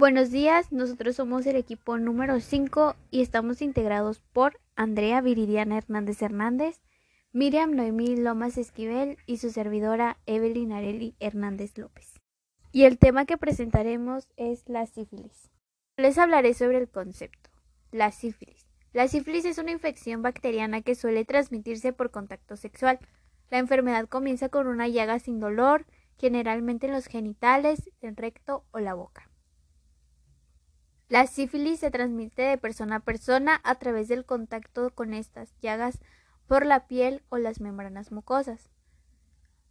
[0.00, 6.22] Buenos días, nosotros somos el equipo número 5 y estamos integrados por Andrea Viridiana Hernández
[6.22, 6.80] Hernández,
[7.32, 12.18] Miriam Noemí Lomas Esquivel y su servidora Evelyn Areli Hernández López.
[12.72, 15.50] Y el tema que presentaremos es la sífilis.
[15.98, 17.50] Les hablaré sobre el concepto.
[17.92, 18.64] La sífilis.
[18.94, 23.00] La sífilis es una infección bacteriana que suele transmitirse por contacto sexual.
[23.50, 25.84] La enfermedad comienza con una llaga sin dolor,
[26.16, 29.29] generalmente en los genitales, el recto o la boca.
[31.10, 35.98] La sífilis se transmite de persona a persona a través del contacto con estas llagas
[36.46, 38.70] por la piel o las membranas mucosas.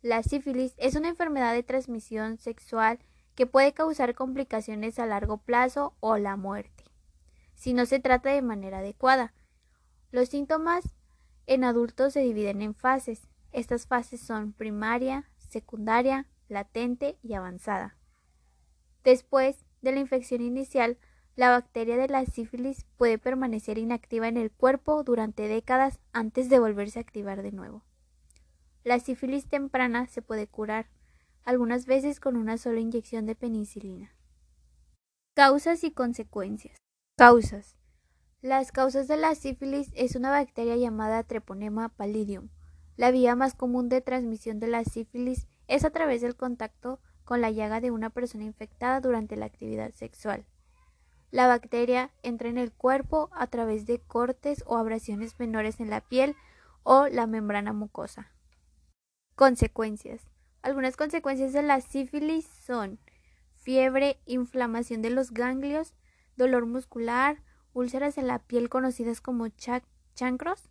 [0.00, 3.00] La sífilis es una enfermedad de transmisión sexual
[3.34, 6.84] que puede causar complicaciones a largo plazo o la muerte,
[7.54, 9.34] si no se trata de manera adecuada.
[10.12, 10.94] Los síntomas
[11.46, 13.28] en adultos se dividen en fases.
[13.52, 17.98] Estas fases son primaria, secundaria, latente y avanzada.
[19.04, 20.96] Después de la infección inicial,
[21.36, 26.58] la bacteria de la sífilis puede permanecer inactiva en el cuerpo durante décadas antes de
[26.58, 27.84] volverse a activar de nuevo.
[28.84, 30.88] La sífilis temprana se puede curar,
[31.44, 34.14] algunas veces con una sola inyección de penicilina.
[35.34, 36.78] Causas y consecuencias.
[37.18, 37.76] Causas.
[38.40, 42.48] Las causas de la sífilis es una bacteria llamada Treponema pallidum.
[42.96, 47.42] La vía más común de transmisión de la sífilis es a través del contacto con
[47.42, 50.46] la llaga de una persona infectada durante la actividad sexual.
[51.30, 56.00] La bacteria entra en el cuerpo a través de cortes o abrasiones menores en la
[56.00, 56.36] piel
[56.82, 58.30] o la membrana mucosa.
[59.34, 60.22] Consecuencias.
[60.62, 62.98] Algunas consecuencias de la sífilis son
[63.54, 65.94] fiebre, inflamación de los ganglios,
[66.36, 69.48] dolor muscular, úlceras en la piel conocidas como
[70.14, 70.70] chancros,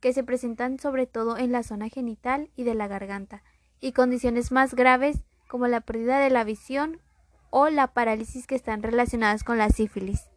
[0.00, 3.42] que se presentan sobre todo en la zona genital y de la garganta,
[3.80, 7.00] y condiciones más graves como la pérdida de la visión
[7.52, 10.31] o la parálisis que están relacionadas con la sífilis.